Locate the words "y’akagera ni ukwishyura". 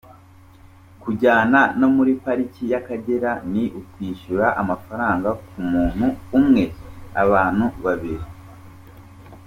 2.71-4.47